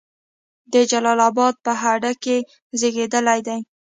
د 0.73 0.75
جلال 0.91 1.19
آباد 1.29 1.55
په 1.65 1.71
هډې 1.81 2.13
کې 2.23 2.37
زیږیدلی 2.79 3.39
دی. 3.47 3.59